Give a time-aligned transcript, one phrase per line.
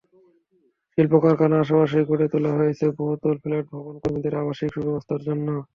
[0.93, 5.47] শিল্পকারখানার আশপাশেই গড়ে তোলা হয়েছে বহুতল ফ্ল্যাট ভবন, কর্মীদের আবাসিক সুব্যবস্থার জন্য।